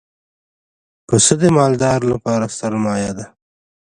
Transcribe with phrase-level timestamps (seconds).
[1.07, 3.25] پسه د مالدار لپاره سرمایه ده.